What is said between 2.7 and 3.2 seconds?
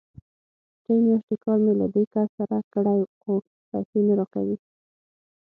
کړی،